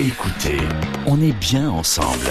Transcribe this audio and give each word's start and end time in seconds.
Écoutez, 0.00 0.58
on 1.08 1.20
est 1.20 1.36
bien 1.40 1.68
ensemble. 1.68 2.28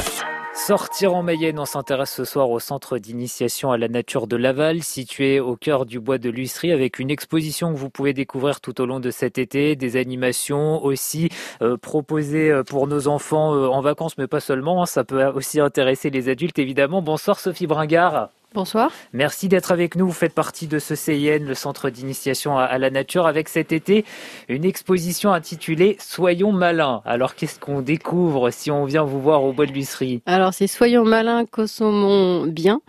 Sortir 0.54 1.14
en 1.14 1.22
Mayenne, 1.22 1.60
on 1.60 1.66
s'intéresse 1.66 2.14
ce 2.14 2.24
soir 2.24 2.50
au 2.50 2.62
centre 2.62 2.98
d'initiation 2.98 3.74
à 3.74 3.78
la 3.78 3.90
nature 3.90 4.28
de 4.28 4.38
Laval, 4.38 4.84
situé 4.84 5.42
au 5.42 5.58
cœur 5.58 5.86
du 5.86 6.00
bois 6.00 6.18
de 6.18 6.30
l'Huisserie, 6.30 6.72
avec 6.72 6.98
une 6.98 7.12
exposition 7.12 7.74
que 7.74 7.78
vous 7.78 7.90
pouvez 7.90 8.14
découvrir 8.14 8.62
tout 8.62 8.80
au 8.80 8.86
long 8.86 9.02
de 9.02 9.12
cet 9.12 9.38
été, 9.38 9.76
des 9.76 9.98
animations 9.98 10.82
aussi 10.82 11.28
euh, 11.62 11.76
proposées 11.76 12.52
euh, 12.52 12.64
pour 12.64 12.88
nos 12.88 13.10
enfants 13.10 13.54
euh, 13.54 13.68
en 13.68 13.82
vacances, 13.82 14.18
mais 14.18 14.28
pas 14.28 14.40
seulement, 14.40 14.84
hein, 14.84 14.86
ça 14.86 15.04
peut 15.04 15.26
aussi 15.26 15.60
intéresser 15.60 16.10
les 16.10 16.30
adultes 16.30 16.60
évidemment. 16.60 17.02
Bonsoir 17.02 17.38
Sophie 17.38 17.68
Bringard. 17.68 18.30
Bonsoir. 18.54 18.92
Merci 19.14 19.50
d'être 19.50 19.72
avec 19.72 19.96
nous. 19.96 20.08
Vous 20.08 20.14
faites 20.14 20.34
partie 20.34 20.68
de 20.68 20.80
ce 20.80 20.96
CIN, 20.96 21.40
le 21.40 21.54
centre 21.54 21.90
d'initiation 21.90 22.58
à 22.58 22.78
la 22.78 22.90
nature, 22.90 23.28
avec 23.28 23.50
cet 23.50 23.72
été 23.72 24.06
une 24.48 24.66
exposition 24.66 25.34
intitulée 25.34 25.98
Soyons 26.00 26.52
malins. 26.52 27.02
Alors 27.06 27.36
qu'est-ce 27.36 27.60
qu'on 27.60 27.82
découvre 27.82 28.50
si 28.50 28.72
on 28.72 28.86
vient 28.86 29.04
vous 29.04 29.22
voir 29.22 29.44
au 29.44 29.54
bois 29.54 29.66
de 29.66 29.74
l'Huisserie 29.74 30.22
Alors 30.26 30.54
c'est 30.54 30.68
Soyons 30.68 31.04
malins, 31.04 31.46
consommons 31.46 32.46
bien. 32.48 32.82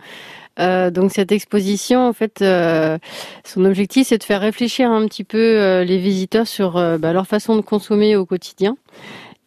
Euh, 0.59 0.91
donc 0.91 1.11
cette 1.11 1.31
exposition, 1.31 2.07
en 2.07 2.13
fait, 2.13 2.41
euh, 2.41 2.97
son 3.45 3.63
objectif, 3.65 4.07
c'est 4.07 4.17
de 4.17 4.23
faire 4.23 4.41
réfléchir 4.41 4.91
un 4.91 5.05
petit 5.07 5.23
peu 5.23 5.37
euh, 5.37 5.83
les 5.83 5.97
visiteurs 5.97 6.47
sur 6.47 6.73
bah, 6.99 7.13
leur 7.13 7.27
façon 7.27 7.55
de 7.55 7.61
consommer 7.61 8.15
au 8.15 8.25
quotidien 8.25 8.75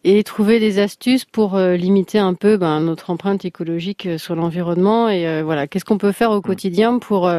et 0.03 0.23
trouver 0.23 0.59
des 0.59 0.79
astuces 0.79 1.25
pour 1.25 1.55
euh, 1.55 1.75
limiter 1.75 2.19
un 2.19 2.33
peu 2.33 2.57
ben, 2.57 2.79
notre 2.81 3.09
empreinte 3.09 3.45
écologique 3.45 4.05
euh, 4.05 4.17
sur 4.17 4.35
l'environnement 4.35 5.09
et 5.09 5.27
euh, 5.27 5.43
voilà 5.43 5.67
qu'est-ce 5.67 5.85
qu'on 5.85 5.97
peut 5.97 6.11
faire 6.11 6.31
au 6.31 6.39
mm. 6.39 6.43
quotidien 6.43 6.99
pour 6.99 7.31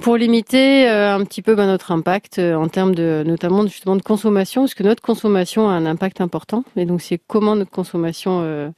pour 0.00 0.18
limiter 0.18 0.86
un 0.86 1.24
petit 1.24 1.40
peu 1.40 1.54
ben, 1.54 1.66
notre 1.66 1.90
impact 1.90 2.38
en 2.38 2.68
termes 2.68 2.94
de 2.94 3.24
notamment 3.26 3.62
justement 3.66 3.96
de 3.96 4.02
consommation? 4.02 4.62
Parce 4.62 4.74
que 4.74 4.82
notre 4.82 5.02
consommation 5.02 5.70
a 5.70 5.72
un 5.72 5.86
impact 5.86 6.20
important 6.20 6.64
et 6.76 6.84
donc 6.84 7.00
c'est 7.00 7.18
comment 7.26 7.56
notre 7.56 7.70
consommation 7.70 8.74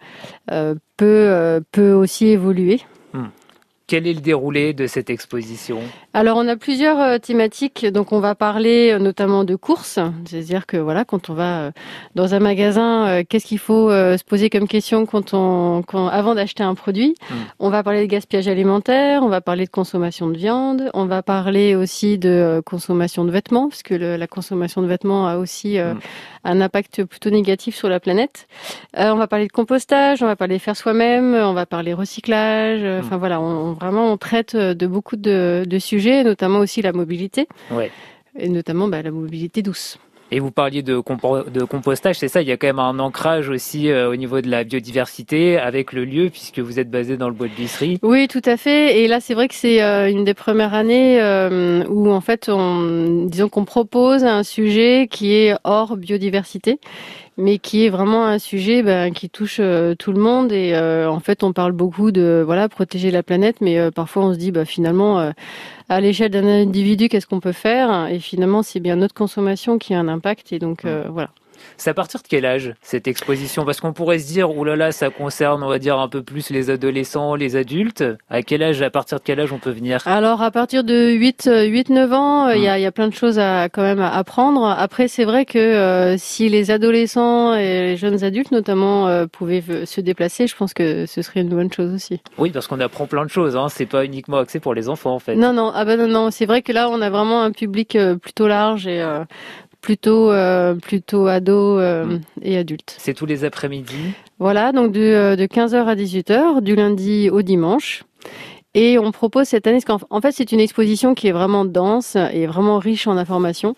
peut 0.96 1.60
peut 1.72 1.92
aussi 1.92 2.28
évoluer. 2.28 2.80
Quel 3.88 4.06
est 4.06 4.12
le 4.12 4.20
déroulé 4.20 4.74
de 4.74 4.86
cette 4.86 5.08
exposition? 5.08 5.80
Alors 6.12 6.36
on 6.36 6.46
a 6.46 6.56
plusieurs 6.56 7.00
euh, 7.00 7.16
thématiques, 7.16 7.86
donc 7.86 8.12
on 8.12 8.20
va 8.20 8.34
parler 8.34 8.90
euh, 8.92 8.98
notamment 8.98 9.44
de 9.44 9.56
courses, 9.56 9.98
c'est-à-dire 10.26 10.66
que 10.66 10.76
voilà, 10.76 11.06
quand 11.06 11.30
on 11.30 11.32
va 11.32 11.60
euh, 11.60 11.70
dans 12.14 12.34
un 12.34 12.38
magasin, 12.38 13.22
qu'est-ce 13.26 13.46
qu'il 13.46 13.58
faut 13.58 13.88
se 13.90 14.22
poser 14.24 14.50
comme 14.50 14.68
question 14.68 15.06
quand 15.06 15.32
on, 15.32 15.82
avant 16.08 16.34
d'acheter 16.34 16.62
un 16.62 16.74
produit? 16.74 17.14
Hmm. 17.30 17.34
On 17.60 17.70
va 17.70 17.82
parler 17.82 18.02
de 18.02 18.10
gaspillage 18.10 18.46
alimentaire, 18.46 19.22
on 19.22 19.28
va 19.28 19.40
parler 19.40 19.64
de 19.64 19.70
consommation 19.70 20.28
de 20.28 20.36
viande, 20.36 20.90
on 20.92 21.06
va 21.06 21.22
parler 21.22 21.74
aussi 21.74 22.18
de 22.18 22.60
consommation 22.66 23.24
de 23.24 23.30
vêtements, 23.30 23.70
parce 23.70 23.82
que 23.82 23.94
la 23.94 24.26
consommation 24.26 24.82
de 24.82 24.86
vêtements 24.86 25.28
a 25.28 25.38
aussi 25.38 25.78
hmm. 25.78 25.98
un 26.44 26.60
impact 26.60 27.04
plutôt 27.04 27.30
négatif 27.30 27.74
sur 27.74 27.88
la 27.88 28.00
planète. 28.00 28.48
on 28.94 29.16
va 29.16 29.28
parler 29.28 29.46
de 29.46 29.52
compostage, 29.52 30.22
on 30.22 30.26
va 30.26 30.36
parler 30.36 30.56
de 30.56 30.62
faire 30.62 30.76
soi-même, 30.76 31.34
on 31.34 31.54
va 31.54 31.64
parler 31.64 31.94
recyclage, 31.94 32.82
hmm. 32.82 33.06
enfin 33.06 33.16
voilà, 33.16 33.40
on 33.40 33.77
vraiment, 33.78 34.12
on 34.12 34.16
traite 34.16 34.54
euh, 34.54 34.74
de 34.74 34.86
beaucoup 34.86 35.16
de, 35.16 35.64
sujets, 35.78 36.24
notamment 36.24 36.58
aussi 36.58 36.82
la 36.82 36.92
mobilité. 36.92 37.48
Et 38.38 38.48
notamment 38.48 38.88
bah, 38.88 39.02
la 39.02 39.10
mobilité 39.10 39.62
douce. 39.62 39.98
Et 40.30 40.40
vous 40.40 40.50
parliez 40.50 40.82
de, 40.82 41.02
de 41.50 41.64
compostage, 41.64 42.18
c'est 42.18 42.28
ça, 42.28 42.42
il 42.42 42.48
y 42.48 42.52
a 42.52 42.58
quand 42.58 42.66
même 42.66 42.78
un 42.78 42.98
ancrage 42.98 43.48
aussi 43.48 43.88
euh, 43.88 44.10
au 44.10 44.16
niveau 44.16 44.42
de 44.42 44.50
la 44.50 44.62
biodiversité 44.62 45.56
avec 45.56 45.94
le 45.94 46.04
lieu, 46.04 46.28
puisque 46.28 46.58
vous 46.58 46.78
êtes 46.78 46.90
basé 46.90 47.16
dans 47.16 47.28
le 47.28 47.34
bois 47.34 47.48
de 47.48 47.54
Bisserie. 47.54 47.98
Oui, 48.02 48.28
tout 48.28 48.42
à 48.44 48.58
fait. 48.58 49.00
Et 49.00 49.08
là, 49.08 49.20
c'est 49.20 49.32
vrai 49.32 49.48
que 49.48 49.54
c'est 49.54 49.82
euh, 49.82 50.10
une 50.10 50.24
des 50.24 50.34
premières 50.34 50.74
années 50.74 51.18
où, 51.88 52.10
en 52.10 52.20
fait, 52.20 52.50
on, 52.50 53.24
disons 53.24 53.48
qu'on 53.48 53.64
propose 53.64 54.24
un 54.24 54.42
sujet 54.42 55.08
qui 55.10 55.32
est 55.32 55.56
hors 55.64 55.96
biodiversité 55.96 56.78
mais 57.38 57.58
qui 57.58 57.86
est 57.86 57.88
vraiment 57.88 58.26
un 58.26 58.38
sujet 58.38 58.82
ben, 58.82 59.12
qui 59.14 59.30
touche 59.30 59.58
euh, 59.60 59.94
tout 59.94 60.12
le 60.12 60.20
monde 60.20 60.52
et 60.52 60.74
euh, 60.74 61.08
en 61.08 61.20
fait 61.20 61.44
on 61.44 61.52
parle 61.52 61.72
beaucoup 61.72 62.10
de 62.10 62.42
voilà 62.44 62.68
protéger 62.68 63.12
la 63.12 63.22
planète 63.22 63.60
mais 63.60 63.78
euh, 63.78 63.92
parfois 63.92 64.24
on 64.24 64.34
se 64.34 64.38
dit 64.38 64.50
bah 64.50 64.64
finalement 64.64 65.32
à 65.88 66.00
l'échelle 66.00 66.32
d'un 66.32 66.46
individu 66.46 67.08
qu'est-ce 67.08 67.26
qu'on 67.26 67.40
peut 67.40 67.52
faire? 67.52 68.08
Et 68.08 68.18
finalement 68.18 68.62
c'est 68.62 68.80
bien 68.80 68.96
notre 68.96 69.14
consommation 69.14 69.78
qui 69.78 69.94
a 69.94 70.00
un 70.00 70.08
impact 70.08 70.52
et 70.52 70.58
donc 70.58 70.84
voilà 70.84 71.30
c'est 71.76 71.90
à 71.90 71.94
partir 71.94 72.22
de 72.22 72.26
quel 72.28 72.46
âge 72.46 72.74
cette 72.82 73.08
exposition? 73.08 73.64
Parce 73.64 73.80
qu'on 73.80 73.92
pourrait 73.92 74.18
se 74.18 74.26
dire, 74.26 74.56
oulala, 74.56 74.76
là 74.76 74.86
là, 74.86 74.92
ça 74.92 75.10
concerne, 75.10 75.62
on 75.62 75.68
va 75.68 75.78
dire, 75.78 75.98
un 75.98 76.08
peu 76.08 76.22
plus 76.22 76.50
les 76.50 76.70
adolescents, 76.70 77.34
les 77.34 77.56
adultes. 77.56 78.04
À 78.30 78.42
quel 78.42 78.62
âge, 78.62 78.80
à 78.82 78.90
partir 78.90 79.18
de 79.18 79.24
quel 79.24 79.40
âge 79.40 79.52
on 79.52 79.58
peut 79.58 79.70
venir? 79.70 80.00
Alors, 80.06 80.42
à 80.42 80.50
partir 80.50 80.84
de 80.84 81.10
8, 81.10 81.50
8 81.66 81.90
9 81.90 82.12
ans, 82.12 82.48
il 82.48 82.62
y, 82.62 82.68
a, 82.68 82.76
hmm. 82.76 82.80
y, 82.80 82.86
a, 82.86 82.92
plein 82.92 83.08
de 83.08 83.14
choses 83.14 83.38
à 83.38 83.68
quand 83.68 83.82
même 83.82 84.00
à 84.00 84.14
apprendre. 84.14 84.64
Après, 84.66 85.08
c'est 85.08 85.24
vrai 85.24 85.44
que 85.44 85.58
euh, 85.58 86.16
si 86.16 86.48
les 86.48 86.70
adolescents 86.70 87.54
et 87.54 87.82
les 87.82 87.96
jeunes 87.96 88.24
adultes, 88.24 88.52
notamment, 88.52 89.08
euh, 89.08 89.26
pouvaient 89.26 89.62
se 89.84 90.00
déplacer, 90.00 90.46
je 90.46 90.56
pense 90.56 90.74
que 90.74 91.06
ce 91.06 91.22
serait 91.22 91.40
une 91.40 91.48
bonne 91.48 91.72
chose 91.72 91.92
aussi. 91.92 92.20
Oui, 92.38 92.50
parce 92.50 92.66
qu'on 92.66 92.80
apprend 92.80 93.06
plein 93.06 93.24
de 93.24 93.30
choses. 93.30 93.56
Hein. 93.56 93.66
C'est 93.68 93.86
pas 93.86 94.04
uniquement 94.04 94.38
axé 94.38 94.60
pour 94.60 94.74
les 94.74 94.88
enfants, 94.88 95.14
en 95.14 95.18
fait. 95.18 95.34
Non, 95.34 95.52
non, 95.52 95.72
ah 95.74 95.84
ben 95.84 95.98
non, 95.98 96.08
non. 96.08 96.30
C'est 96.30 96.46
vrai 96.46 96.62
que 96.62 96.72
là, 96.72 96.88
on 96.90 97.00
a 97.00 97.10
vraiment 97.10 97.42
un 97.42 97.52
public 97.52 97.96
euh, 97.96 98.16
plutôt 98.16 98.46
large 98.46 98.86
et 98.86 99.02
plutôt 99.88 100.30
euh, 100.30 100.74
plutôt 100.74 101.28
ados 101.28 101.80
euh, 101.80 102.04
hmm. 102.04 102.20
et 102.42 102.58
adultes. 102.58 102.94
C'est 102.98 103.14
tous 103.14 103.24
les 103.24 103.46
après-midi. 103.46 104.12
Voilà, 104.38 104.70
donc 104.70 104.92
de, 104.92 105.00
euh, 105.00 105.34
de 105.34 105.46
15h 105.46 105.86
à 105.86 105.94
18h, 105.94 106.60
du 106.60 106.76
lundi 106.76 107.30
au 107.30 107.40
dimanche. 107.40 108.04
Et 108.74 108.98
on 108.98 109.12
propose 109.12 109.46
cette 109.46 109.66
année, 109.66 109.80
parce 109.82 109.98
qu'en 109.98 110.20
fait 110.20 110.32
c'est 110.32 110.52
une 110.52 110.60
exposition 110.60 111.14
qui 111.14 111.26
est 111.26 111.32
vraiment 111.32 111.64
dense 111.64 112.16
et 112.34 112.46
vraiment 112.46 112.78
riche 112.78 113.06
en 113.06 113.16
informations. 113.16 113.76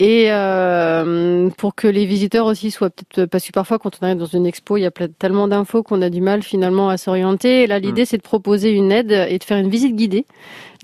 Et 0.00 0.26
euh, 0.32 1.50
pour 1.50 1.76
que 1.76 1.86
les 1.86 2.04
visiteurs 2.04 2.46
aussi 2.46 2.72
soient 2.72 2.90
peut-être 2.90 3.30
parce 3.30 3.46
que 3.46 3.52
parfois 3.52 3.78
quand 3.78 3.98
on 4.00 4.06
arrive 4.06 4.18
dans 4.18 4.26
une 4.26 4.44
expo, 4.44 4.76
il 4.76 4.80
y 4.80 4.86
a 4.86 4.90
tellement 4.90 5.46
d'infos 5.46 5.84
qu'on 5.84 6.02
a 6.02 6.10
du 6.10 6.20
mal 6.20 6.42
finalement 6.42 6.88
à 6.88 6.96
s'orienter. 6.96 7.62
Et 7.62 7.66
là, 7.68 7.78
l'idée 7.78 8.02
hmm. 8.02 8.06
c'est 8.06 8.16
de 8.16 8.22
proposer 8.22 8.70
une 8.70 8.90
aide 8.90 9.12
et 9.12 9.38
de 9.38 9.44
faire 9.44 9.58
une 9.58 9.70
visite 9.70 9.94
guidée 9.94 10.26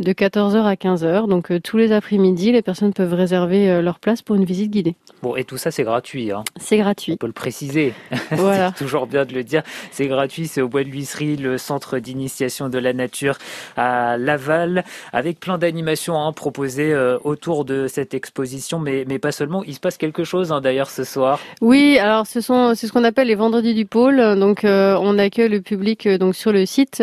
de 0.01 0.13
14h 0.13 0.63
à 0.63 0.75
15h. 0.75 1.29
Donc 1.29 1.51
euh, 1.51 1.61
tous 1.61 1.77
les 1.77 1.93
après-midi, 1.93 2.53
les 2.53 2.63
personnes 2.63 2.93
peuvent 2.93 3.13
réserver 3.13 3.71
euh, 3.71 3.83
leur 3.83 4.01
place 4.01 4.23
pour 4.23 4.37
une 4.37 4.45
visite 4.45 4.71
guidée. 4.71 4.97
Bon, 5.23 5.37
et 5.37 5.45
tout 5.45 5.59
ça, 5.59 5.71
c'est 5.71 5.85
gratuit. 5.85 6.33
Hein. 6.33 6.43
C'est 6.57 6.79
gratuit. 6.79 7.13
On 7.13 7.17
peut 7.17 7.27
le 7.27 7.33
préciser. 7.33 7.93
Voilà. 8.31 8.73
c'est 8.75 8.85
toujours 8.85 9.07
bien 9.07 9.25
de 9.25 9.35
le 9.35 9.45
dire. 9.45 9.63
C'est 9.91 10.07
gratuit. 10.09 10.47
C'est 10.47 10.63
au 10.63 10.69
Bois 10.69 10.85
de 10.85 10.89
l'Huisserie, 10.89 11.37
le 11.37 11.59
centre 11.59 11.99
d'initiation 11.99 12.69
de 12.69 12.79
la 12.79 12.93
nature 12.93 13.37
à 13.77 14.17
Laval, 14.17 14.85
avec 15.13 15.41
plein 15.41 15.59
d'animations 15.59 16.17
hein, 16.17 16.33
proposées 16.33 16.93
euh, 16.93 17.19
autour 17.25 17.65
de 17.65 17.87
cette 17.87 18.15
exposition, 18.15 18.79
mais, 18.79 19.00
mais 19.09 19.19
pas 19.19 19.33
seulement. 19.33 19.63
Il 19.65 19.75
se 19.75 19.81
passe 19.81 19.97
quelque 19.97 20.25
chose 20.25 20.53
hein, 20.53 20.61
d'ailleurs 20.61 20.91
ce 20.91 21.05
soir. 21.05 21.41
Oui, 21.61 21.99
alors 21.99 22.27
ce 22.27 22.41
sont 22.41 22.75
c'est 22.75 22.87
ce 22.87 22.93
qu'on 22.93 23.05
appelle 23.05 23.29
les 23.29 23.35
vendredis 23.35 23.75
du 23.75 23.87
pôle. 23.87 24.39
Donc 24.39 24.61
on 24.65 25.19
accueille 25.19 25.49
le 25.49 25.61
public 25.61 26.09
donc 26.09 26.35
sur 26.35 26.53
le 26.53 26.67
site 26.67 27.03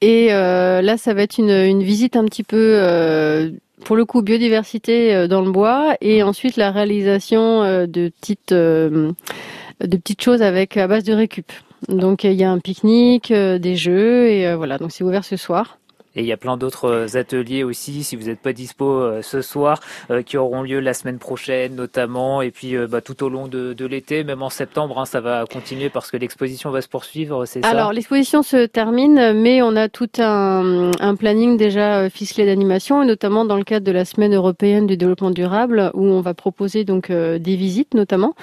et 0.00 0.28
là 0.28 0.96
ça 0.96 1.14
va 1.14 1.22
être 1.22 1.38
une, 1.38 1.50
une 1.50 1.82
visite 1.82 2.16
un 2.16 2.24
petit 2.24 2.42
peu 2.42 2.76
euh, 2.76 3.50
pour 3.84 3.96
le 3.96 4.04
coup 4.04 4.22
biodiversité 4.22 5.14
euh, 5.14 5.28
dans 5.28 5.42
le 5.42 5.50
bois 5.50 5.96
et 6.00 6.22
ensuite 6.22 6.56
la 6.56 6.70
réalisation 6.70 7.62
euh, 7.62 7.86
de 7.86 8.10
petites 8.20 8.52
de 8.52 9.14
petites 9.80 10.22
choses 10.22 10.42
avec 10.42 10.76
à 10.76 10.86
base 10.86 11.04
de 11.04 11.12
récup. 11.12 11.52
Donc 11.88 12.24
il 12.24 12.32
y 12.32 12.44
a 12.44 12.50
un 12.50 12.58
pique-nique, 12.58 13.32
des 13.32 13.76
jeux 13.76 14.28
et 14.28 14.54
voilà 14.54 14.78
donc 14.78 14.92
c'est 14.92 15.04
ouvert 15.04 15.24
ce 15.24 15.36
soir. 15.36 15.78
Et 16.16 16.22
il 16.22 16.26
y 16.26 16.32
a 16.32 16.36
plein 16.38 16.56
d'autres 16.56 16.88
euh, 16.88 17.18
ateliers 17.18 17.62
aussi, 17.62 18.02
si 18.02 18.16
vous 18.16 18.24
n'êtes 18.24 18.40
pas 18.40 18.54
dispo 18.54 18.86
euh, 18.86 19.20
ce 19.22 19.42
soir, 19.42 19.80
euh, 20.10 20.22
qui 20.22 20.38
auront 20.38 20.62
lieu 20.62 20.80
la 20.80 20.94
semaine 20.94 21.18
prochaine 21.18 21.74
notamment, 21.76 22.40
et 22.40 22.50
puis 22.50 22.74
bah, 22.88 23.02
tout 23.02 23.22
au 23.22 23.28
long 23.28 23.48
de, 23.48 23.74
de 23.74 23.86
l'été, 23.86 24.24
même 24.24 24.42
en 24.42 24.48
septembre, 24.48 24.98
hein, 24.98 25.04
ça 25.04 25.20
va 25.20 25.44
continuer 25.44 25.90
parce 25.90 26.10
que 26.10 26.16
l'exposition 26.16 26.70
va 26.70 26.80
se 26.80 26.88
poursuivre, 26.88 27.44
c'est 27.44 27.62
ça? 27.62 27.68
Alors 27.68 27.92
l'exposition 27.92 28.42
se 28.42 28.64
termine, 28.66 29.34
mais 29.34 29.60
on 29.60 29.76
a 29.76 29.88
tout 29.88 30.08
un, 30.18 30.90
un 30.98 31.14
planning 31.16 31.56
déjà 31.56 32.08
ficelé 32.08 32.46
d'animation, 32.46 33.02
et 33.02 33.06
notamment 33.06 33.44
dans 33.44 33.56
le 33.56 33.64
cadre 33.64 33.84
de 33.84 33.92
la 33.92 34.04
semaine 34.04 34.34
européenne 34.34 34.86
du 34.86 34.96
développement 34.96 35.30
durable, 35.30 35.90
où 35.94 36.04
on 36.04 36.22
va 36.22 36.32
proposer 36.32 36.84
donc 36.84 37.10
des 37.10 37.56
visites 37.56 37.94
notamment, 37.94 38.34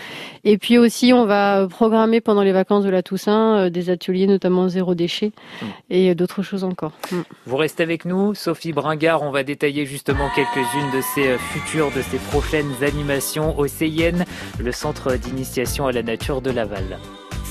et 0.44 0.58
puis 0.58 0.78
aussi 0.78 1.12
on 1.14 1.26
va 1.26 1.68
programmer 1.68 2.22
pendant 2.22 2.44
les 2.44 2.52
vacances 2.52 2.84
de 2.84 2.90
la 2.90 3.02
Toussaint 3.02 3.70
des 3.70 3.90
ateliers 3.90 4.28
notamment 4.28 4.70
zéro 4.70 4.94
déchet 4.94 5.32
mmh. 5.32 5.66
et 5.90 6.16
d'autres 6.16 6.44
choses 6.44 6.64
encore. 6.64 6.92
Mmh. 7.12 7.22
Restez 7.64 7.84
avec 7.84 8.04
nous, 8.04 8.34
Sophie 8.34 8.74
Bringard. 8.74 9.22
On 9.22 9.32
va 9.32 9.44
détailler 9.44 9.86
justement 9.86 10.30
quelques-unes 10.36 10.92
de 10.94 11.00
ces 11.16 11.30
euh, 11.30 11.38
futures, 11.38 11.92
de 11.92 12.02
ces 12.02 12.18
prochaines 12.18 12.74
animations 12.82 13.58
au 13.58 13.68
CIN, 13.68 14.26
le 14.60 14.72
centre 14.74 15.16
d'initiation 15.16 15.88
à 15.88 15.94
la 15.94 16.04
nature 16.04 16.42
de 16.42 16.52
Laval. 16.52 17.00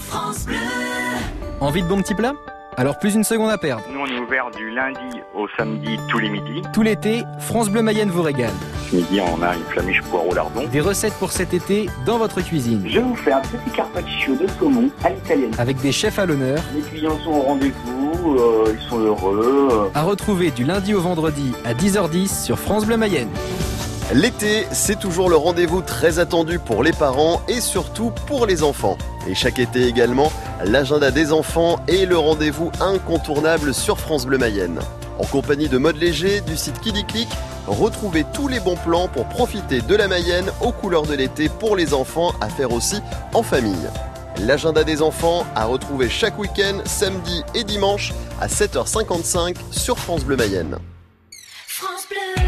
France 0.09 0.49
Envie 1.61 1.83
de 1.83 1.89
bons 1.89 2.03
petits 2.03 2.15
plats? 2.15 2.35
Alors 2.77 2.99
plus 2.99 3.15
une 3.15 3.25
seconde 3.25 3.51
à 3.51 3.57
perdre. 3.57 3.85
Nous 3.91 4.01
on 4.01 4.07
est 4.07 4.19
ouvert 4.19 4.51
du 4.51 4.71
lundi 4.71 5.21
au 5.35 5.47
samedi 5.57 5.99
tous 6.11 6.19
les 6.19 6.29
midis. 6.29 6.61
Tout 6.75 6.83
l'été, 6.83 7.23
France 7.39 7.71
Bleu 7.71 7.81
Mayenne 7.81 8.11
vous 8.11 8.23
régale. 8.23 8.53
Ce 8.91 8.97
midi 8.97 9.19
on 9.21 9.43
a 9.43 9.55
une 9.55 9.65
flamiche 9.65 10.03
poireau 10.03 10.35
lardon. 10.35 10.67
Des 10.69 10.81
recettes 10.81 11.15
pour 11.15 11.33
cet 11.33 11.55
été 11.55 11.89
dans 12.05 12.19
votre 12.19 12.43
cuisine. 12.43 12.83
Je 12.87 13.01
vous 13.01 13.17
fais 13.17 13.33
un 13.33 13.41
petit 13.41 13.71
carpaccio 13.75 14.37
de 14.37 14.47
saumon 14.59 14.91
à 15.05 15.09
l'italienne. 15.11 15.53
Avec 15.59 15.81
des 15.81 15.93
chefs 15.93 16.19
à 16.19 16.27
l'honneur. 16.27 16.63
Les 16.75 16.83
clients 16.83 17.19
sont 17.25 17.31
au 17.31 17.43
rendez-vous, 17.43 18.02
euh, 18.27 18.75
ils 18.75 18.89
sont 18.89 18.99
heureux. 18.99 19.91
À 19.95 20.03
retrouver 20.03 20.51
du 20.51 20.65
lundi 20.65 20.95
au 20.95 21.01
vendredi 21.01 21.53
à 21.65 21.75
10h10 21.75 22.45
sur 22.45 22.59
France 22.59 22.87
Bleu 22.87 22.97
Mayenne. 22.97 23.29
L'été, 24.15 24.67
c'est 24.73 24.99
toujours 24.99 25.31
le 25.31 25.37
rendez-vous 25.37 25.81
très 25.81 26.19
attendu 26.19 26.59
pour 26.59 26.83
les 26.83 26.93
parents 26.93 27.41
et 27.49 27.61
surtout 27.61 28.13
pour 28.27 28.47
les 28.47 28.63
enfants. 28.63 28.99
Et 29.27 29.35
chaque 29.35 29.59
été 29.59 29.87
également, 29.87 30.31
l'agenda 30.65 31.11
des 31.11 31.33
enfants 31.33 31.81
est 31.89 32.05
le 32.05 32.19
rendez-vous 32.19 32.71
incontournable 32.81 33.73
sur 33.73 33.99
France 33.99 34.27
Bleu 34.27 34.39
Mayenne. 34.39 34.81
En 35.19 35.25
compagnie 35.25 35.69
de 35.69 35.79
Mode 35.79 35.97
Léger 35.97 36.41
du 36.43 36.57
site 36.57 36.81
Kidiclick, 36.81 37.29
retrouvez 37.67 38.25
tous 38.33 38.49
les 38.49 38.61
bons 38.61 38.77
plans 38.77 39.09
pour 39.09 39.27
profiter 39.27 39.81
de 39.81 39.95
la 39.95 40.09
Mayenne 40.09 40.51
aux 40.61 40.73
couleurs 40.73 41.07
de 41.07 41.15
l'été 41.15 41.49
pour 41.49 41.77
les 41.77 41.95
enfants 41.95 42.33
à 42.41 42.49
faire 42.49 42.73
aussi 42.73 43.01
en 43.33 43.43
famille. 43.43 43.89
L'agenda 44.41 44.83
des 44.83 45.03
enfants 45.03 45.47
à 45.55 45.67
retrouver 45.67 46.09
chaque 46.09 46.39
week-end, 46.39 46.81
samedi 46.85 47.43
et 47.55 47.65
dimanche 47.65 48.13
à 48.41 48.49
7h55 48.49 49.57
sur 49.71 49.99
France 49.99 50.25
Bleu 50.25 50.37
Mayenne. 50.37 50.79
France 51.69 52.09
Bleu. 52.09 52.43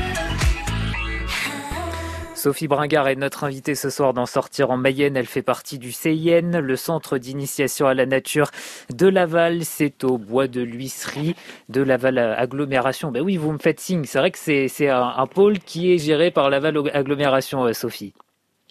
Sophie 2.35 2.69
Bringard 2.69 3.09
est 3.09 3.17
notre 3.17 3.45
invitée 3.45 3.75
ce 3.75 3.91
soir 3.91 4.13
d'en 4.13 4.27
sortir 4.27 4.71
en 4.71 4.77
Mayenne. 4.77 5.17
Elle 5.17 5.27
fait 5.27 5.43
partie 5.43 5.79
du 5.79 5.93
CIN, 5.93 6.61
le 6.61 6.77
centre 6.77 7.19
d'initiation 7.19 7.87
à 7.87 7.95
la 7.95 8.07
nature 8.07 8.51
de 8.93 9.07
Laval. 9.07 9.65
C'est 9.65 10.05
au 10.05 10.19
bois 10.19 10.49
de 10.49 10.63
l'huisserie 10.63 11.37
de 11.69 11.83
Laval 11.83 12.19
Agglomération. 12.19 13.13
Ben 13.13 13.23
oui, 13.23 13.37
vous 13.37 13.53
me 13.53 13.59
faites 13.59 13.79
signe. 13.79 14.05
C'est 14.05 14.19
vrai 14.19 14.31
que 14.31 14.39
c'est 14.39 14.89
un, 14.89 15.15
un 15.17 15.27
pôle 15.27 15.59
qui 15.59 15.93
est 15.93 15.99
géré 15.99 16.31
par 16.31 16.51
Laval 16.51 16.77
Agglomération, 16.93 17.65
euh, 17.65 17.73
Sophie. 17.73 18.15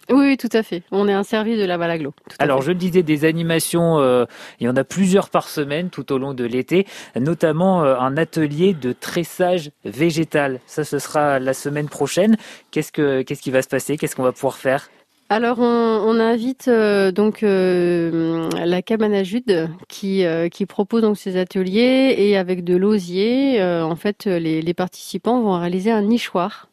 Oui, 0.09 0.37
tout 0.37 0.49
à 0.51 0.63
fait. 0.63 0.83
On 0.91 1.07
est 1.07 1.13
un 1.13 1.23
service 1.23 1.57
de 1.57 1.65
la 1.65 1.77
Valaglo. 1.77 2.13
Alors, 2.39 2.61
je 2.61 2.71
le 2.71 2.77
disais, 2.77 3.03
des 3.03 3.25
animations, 3.25 3.99
euh, 3.99 4.25
il 4.59 4.65
y 4.65 4.69
en 4.69 4.75
a 4.75 4.83
plusieurs 4.83 5.29
par 5.29 5.47
semaine 5.47 5.89
tout 5.89 6.11
au 6.11 6.17
long 6.17 6.33
de 6.33 6.43
l'été, 6.43 6.85
notamment 7.15 7.83
euh, 7.83 7.95
un 7.97 8.17
atelier 8.17 8.73
de 8.73 8.91
tressage 8.91 9.71
végétal. 9.85 10.59
Ça, 10.67 10.83
ce 10.83 10.99
sera 10.99 11.39
la 11.39 11.53
semaine 11.53 11.87
prochaine. 11.87 12.37
Qu'est-ce 12.71 12.91
que 12.91 13.21
qu'est-ce 13.21 13.41
qui 13.41 13.51
va 13.51 13.61
se 13.61 13.69
passer? 13.69 13.97
Qu'est-ce 13.97 14.15
qu'on 14.15 14.23
va 14.23 14.33
pouvoir 14.33 14.57
faire? 14.57 14.89
Alors 15.29 15.57
on, 15.59 16.19
invite 16.19 16.67
euh, 16.67 17.11
donc 17.11 17.39
la 17.41 18.81
cabane 18.81 19.13
à 19.13 19.23
Jude 19.23 19.69
qui, 19.87 20.23
qui 20.51 20.65
propose 20.65 21.01
donc 21.01 21.17
ces 21.17 21.37
ateliers 21.37 22.13
et 22.17 22.37
avec 22.37 22.63
de 22.63 22.75
l'osier, 22.75 23.63
en 23.63 23.95
fait 23.95 24.25
les, 24.25 24.61
les, 24.61 24.73
participants 24.73 25.41
vont 25.41 25.57
réaliser 25.57 25.91
un 25.91 26.01
nichoir 26.01 26.67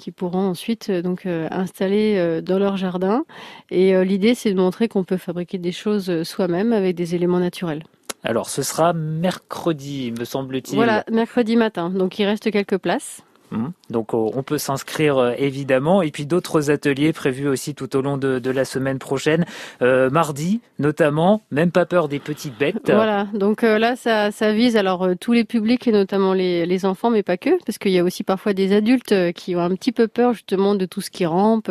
qui 0.00 0.10
pourront 0.10 0.48
ensuite 0.48 0.88
euh, 0.90 1.02
donc 1.02 1.26
euh, 1.26 1.46
installer 1.50 2.16
euh, 2.16 2.40
dans 2.40 2.58
leur 2.58 2.76
jardin. 2.76 3.24
Et 3.70 3.94
l'idée, 4.04 4.34
c'est 4.34 4.52
de 4.52 4.56
montrer 4.56 4.88
qu'on 4.88 5.04
peut 5.04 5.16
fabriquer 5.16 5.58
des 5.58 5.70
choses 5.70 6.22
soi-même 6.24 6.72
avec 6.72 6.96
des 6.96 7.14
éléments 7.14 7.38
naturels. 7.38 7.84
Alors, 8.24 8.48
ce 8.48 8.62
sera 8.62 8.92
mercredi, 8.92 10.12
me 10.18 10.24
semble-t-il. 10.24 10.74
Voilà, 10.74 11.04
mercredi 11.10 11.56
matin. 11.56 11.90
Donc, 11.90 12.18
il 12.18 12.24
reste 12.24 12.50
quelques 12.50 12.78
places. 12.78 13.22
Hum. 13.52 13.72
Donc 13.90 14.14
euh, 14.14 14.30
on 14.34 14.44
peut 14.44 14.58
s'inscrire 14.58 15.18
euh, 15.18 15.32
évidemment 15.36 16.02
et 16.02 16.12
puis 16.12 16.24
d'autres 16.24 16.70
ateliers 16.70 17.12
prévus 17.12 17.48
aussi 17.48 17.74
tout 17.74 17.96
au 17.96 18.00
long 18.00 18.16
de, 18.16 18.50
la 18.50 18.64
semaine 18.64 18.98
prochaine. 18.98 19.44
Euh, 19.82 20.08
mardi 20.10 20.60
notamment, 20.78 21.42
même 21.50 21.70
pas 21.70 21.84
peur 21.84 22.08
des 22.08 22.20
petites 22.20 22.56
bêtes. 22.58 22.90
Voilà, 22.90 23.26
donc 23.34 23.62
là 23.62 23.96
ça, 23.96 24.30
ça, 24.30 24.52
vise 24.52 24.76
alors 24.76 25.08
tous 25.20 25.32
les 25.32 25.44
publics 25.44 25.86
et 25.88 25.92
notamment 25.92 26.32
les, 26.32 26.64
les 26.64 26.84
enfants 26.84 27.10
mais 27.10 27.22
pas 27.22 27.36
que 27.36 27.50
parce 27.64 27.78
qu'il 27.78 27.92
y 27.92 27.98
a 27.98 28.04
aussi 28.04 28.22
parfois 28.22 28.52
des 28.52 28.72
adultes 28.72 29.32
qui 29.32 29.56
ont 29.56 29.60
un 29.60 29.74
petit 29.74 29.92
peu 29.92 30.08
peur 30.08 30.32
justement 30.32 30.74
de 30.74 30.86
tout 30.86 31.00
ce 31.00 31.10
qui 31.10 31.26
rampe. 31.26 31.70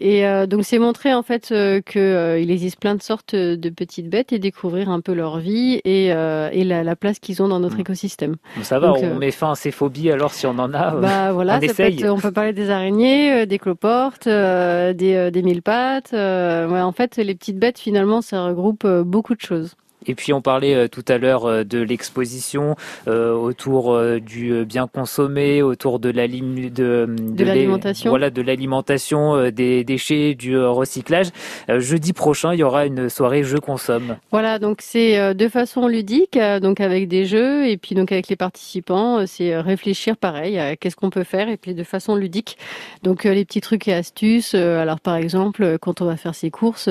Et 0.00 0.24
donc 0.46 0.64
c'est 0.64 0.78
montrer 0.78 1.14
en 1.14 1.22
fait 1.22 1.52
qu'il 1.86 2.50
existe 2.50 2.78
plein 2.78 2.94
de 2.94 3.02
sortes 3.02 3.34
de 3.34 3.70
petites 3.70 4.08
bêtes 4.08 4.32
et 4.32 4.38
découvrir 4.38 4.90
un 4.90 5.00
peu 5.00 5.12
leur 5.12 5.38
vie 5.38 5.80
et, 5.84 6.06
et 6.06 6.64
la, 6.64 6.82
la, 6.82 6.96
place 6.96 7.18
qu'ils 7.18 7.42
ont 7.42 7.48
dans 7.48 7.60
notre 7.60 7.76
hum. 7.76 7.80
écosystème. 7.80 8.36
Ça 8.62 8.78
va, 8.78 8.92
on 8.92 9.16
met 9.16 9.30
fin 9.30 9.52
à 9.52 9.54
ces 9.54 9.70
phobies 9.70 10.10
alors 10.10 10.32
si 10.32 10.46
on 10.46 10.58
en 10.58 10.74
a. 10.74 10.87
Bah 10.96 11.32
voilà, 11.32 11.58
on, 11.58 12.12
on 12.14 12.18
peut 12.18 12.32
parler 12.32 12.52
des 12.52 12.70
araignées, 12.70 13.32
euh, 13.32 13.46
des 13.46 13.58
cloportes, 13.58 14.26
euh, 14.26 14.92
des, 14.92 15.14
euh, 15.14 15.30
des 15.30 15.42
mille 15.42 15.62
pattes. 15.62 16.12
Ouais, 16.12 16.80
en 16.80 16.92
fait, 16.92 17.16
les 17.16 17.34
petites 17.34 17.58
bêtes 17.58 17.78
finalement, 17.78 18.20
ça 18.22 18.44
regroupe 18.44 18.86
beaucoup 18.86 19.34
de 19.34 19.40
choses. 19.40 19.74
Et 20.06 20.14
puis 20.14 20.32
on 20.32 20.40
parlait 20.40 20.74
euh, 20.74 20.88
tout 20.88 21.04
à 21.08 21.18
l'heure 21.18 21.46
euh, 21.46 21.64
de 21.64 21.78
l'exposition 21.78 22.76
euh, 23.06 23.32
autour 23.32 23.98
du 24.20 24.64
bien 24.64 24.86
consommé, 24.86 25.62
autour 25.62 25.98
de 25.98 26.10
l'alimentation, 26.10 28.10
voilà, 28.10 28.30
de 28.30 28.42
l'alimentation, 28.42 29.50
des 29.50 29.84
déchets, 29.84 30.34
du 30.34 30.58
recyclage. 30.58 31.28
jeudi 31.68 32.12
prochain, 32.12 32.54
il 32.54 32.60
y 32.60 32.62
aura 32.62 32.86
une 32.86 33.08
soirée 33.08 33.42
je 33.42 33.56
consomme. 33.56 34.16
Voilà, 34.30 34.58
donc 34.58 34.78
c'est 34.80 35.34
de 35.34 35.48
façon 35.48 35.88
ludique, 35.88 36.38
donc 36.60 36.80
avec 36.80 37.08
des 37.08 37.24
jeux 37.24 37.66
et 37.66 37.76
puis 37.76 37.94
donc 37.94 38.12
avec 38.12 38.28
les 38.28 38.36
participants, 38.36 39.26
c'est 39.26 39.58
réfléchir 39.58 40.16
pareil 40.16 40.58
à 40.58 40.76
qu'est-ce 40.76 40.96
qu'on 40.96 41.10
peut 41.10 41.24
faire 41.24 41.48
et 41.48 41.56
puis 41.56 41.74
de 41.74 41.84
façon 41.84 42.14
ludique. 42.14 42.58
Donc 43.02 43.24
les 43.24 43.44
petits 43.44 43.60
trucs 43.60 43.88
et 43.88 43.94
astuces. 43.94 44.54
alors 44.54 45.00
par 45.00 45.16
exemple, 45.16 45.78
quand 45.80 46.00
on 46.00 46.04
va 46.04 46.16
faire 46.16 46.34
ses 46.34 46.50
courses, 46.50 46.88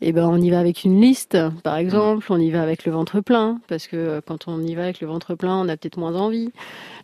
eh 0.00 0.12
ben 0.12 0.26
on 0.26 0.40
y 0.40 0.50
va 0.50 0.58
avec 0.58 0.84
une 0.84 1.00
liste, 1.00 1.36
par 1.62 1.76
exemple. 1.76 2.26
On 2.30 2.39
y 2.40 2.50
va 2.50 2.62
avec 2.62 2.84
le 2.84 2.92
ventre 2.92 3.20
plein, 3.20 3.60
parce 3.68 3.86
que 3.86 3.96
euh, 3.96 4.20
quand 4.26 4.48
on 4.48 4.60
y 4.62 4.74
va 4.74 4.82
avec 4.82 5.00
le 5.00 5.06
ventre 5.06 5.34
plein, 5.34 5.56
on 5.56 5.68
a 5.68 5.76
peut-être 5.76 5.96
moins 5.96 6.16
envie. 6.16 6.50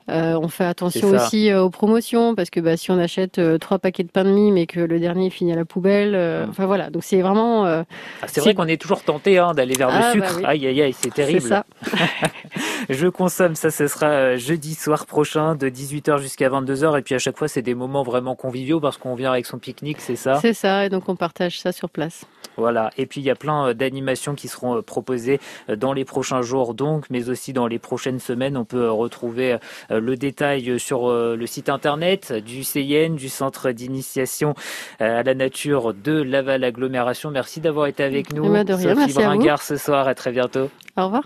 Euh, 0.08 0.38
on 0.40 0.48
fait 0.48 0.64
attention 0.64 1.08
aussi 1.08 1.50
euh, 1.50 1.62
aux 1.62 1.70
promotions, 1.70 2.34
parce 2.34 2.50
que 2.50 2.60
bah, 2.60 2.76
si 2.76 2.90
on 2.90 2.98
achète 2.98 3.40
trois 3.60 3.78
paquets 3.78 4.04
de 4.04 4.10
pain 4.10 4.24
de 4.24 4.30
mie, 4.30 4.52
mais 4.52 4.66
que 4.66 4.80
le 4.80 4.98
dernier 4.98 5.30
finit 5.30 5.52
à 5.52 5.56
la 5.56 5.64
poubelle, 5.64 6.12
mmh. 6.12 6.50
enfin 6.50 6.66
voilà. 6.66 6.90
Donc 6.90 7.04
c'est 7.04 7.20
vraiment. 7.20 7.64
Ah, 7.66 7.84
c'est 8.26 8.40
vrai 8.40 8.54
qu'on 8.54 8.68
est 8.68 8.80
toujours 8.80 9.02
tenté 9.02 9.38
hein, 9.38 9.52
d'aller 9.54 9.74
vers 9.74 9.88
le 9.88 9.94
ah, 9.96 10.00
bah 10.00 10.12
sucre. 10.12 10.40
Aïe 10.44 10.66
aïe 10.66 10.82
aïe, 10.82 10.92
c'est 10.92 11.12
terrible. 11.12 11.42
Ça. 11.42 11.64
Je 12.88 13.08
consomme, 13.08 13.54
ça, 13.54 13.70
ce 13.70 13.88
sera 13.88 14.36
jeudi 14.36 14.74
soir 14.74 15.06
prochain 15.06 15.56
de 15.56 15.68
18h 15.68 16.18
jusqu'à 16.18 16.48
22h. 16.48 16.98
Et 16.98 17.02
puis 17.02 17.14
à 17.14 17.18
chaque 17.18 17.36
fois, 17.36 17.48
c'est 17.48 17.62
des 17.62 17.74
moments 17.74 18.02
vraiment 18.02 18.36
conviviaux 18.36 18.80
parce 18.80 18.96
qu'on 18.96 19.14
vient 19.14 19.32
avec 19.32 19.46
son 19.46 19.58
pique-nique, 19.58 20.00
c'est 20.00 20.16
ça 20.16 20.38
C'est 20.40 20.52
ça, 20.52 20.84
et 20.86 20.88
donc 20.88 21.08
on 21.08 21.16
partage 21.16 21.58
ça 21.58 21.72
sur 21.72 21.90
place. 21.90 22.26
Voilà. 22.56 22.90
Et 22.96 23.06
puis 23.06 23.20
il 23.20 23.24
y 23.24 23.30
a 23.30 23.34
plein 23.34 23.74
d'animations 23.74 24.34
qui 24.34 24.48
seront 24.48 24.80
proposées 24.82 25.25
euh, 25.68 25.76
dans 25.76 25.92
les 25.92 26.04
prochains 26.04 26.42
jours 26.42 26.74
donc, 26.74 27.04
mais 27.10 27.28
aussi 27.28 27.52
dans 27.52 27.66
les 27.66 27.78
prochaines 27.78 28.20
semaines. 28.20 28.56
On 28.56 28.64
peut 28.64 28.84
euh, 28.84 28.90
retrouver 28.90 29.58
euh, 29.90 30.00
le 30.00 30.16
détail 30.16 30.78
sur 30.78 31.10
le 31.10 31.46
site 31.46 31.68
internet 31.68 32.32
du 32.32 32.64
CIN, 32.64 33.14
du 33.14 33.28
Centre 33.28 33.70
d'initiation 33.70 34.54
à 34.98 35.22
la 35.22 35.34
nature 35.34 35.94
de 35.94 36.12
Laval 36.12 36.64
Agglomération. 36.64 37.30
Merci 37.30 37.60
d'avoir 37.60 37.86
été 37.86 38.02
avec 38.02 38.32
nous. 38.32 38.44
Eh 38.46 38.48
ben, 38.48 38.64
de 38.64 38.72
rien, 38.72 38.94
Sophie 38.94 39.14
Bringard 39.14 39.62
ce 39.62 39.76
soir. 39.76 40.08
À 40.08 40.14
très 40.14 40.32
bientôt. 40.32 40.70
Au 40.96 41.04
revoir. 41.04 41.22